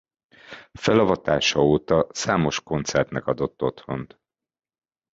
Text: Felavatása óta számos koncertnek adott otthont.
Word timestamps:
Felavatása 0.71 1.63
óta 1.65 2.07
számos 2.11 2.59
koncertnek 2.61 3.27
adott 3.27 3.61
otthont. 3.61 4.17